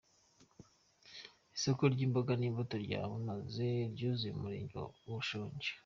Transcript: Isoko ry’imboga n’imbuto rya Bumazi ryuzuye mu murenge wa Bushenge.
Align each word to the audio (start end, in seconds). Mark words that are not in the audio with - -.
Isoko 1.55 1.83
ry’imboga 1.93 2.33
n’imbuto 2.37 2.75
rya 2.85 3.01
Bumazi 3.09 3.69
ryuzuye 3.93 4.31
mu 4.35 4.41
murenge 4.45 4.73
wa 4.81 4.89
Bushenge. 5.17 5.69